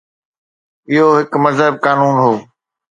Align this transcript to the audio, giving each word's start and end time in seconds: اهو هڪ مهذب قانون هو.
اهو 0.91 1.07
هڪ 1.19 1.31
مهذب 1.43 1.73
قانون 1.85 2.15
هو. 2.23 2.33